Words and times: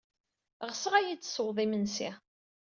Ɣseɣ 0.69 0.93
ad 0.95 1.03
iyi-d-tessewwed 1.05 1.57
imensi. 1.65 2.09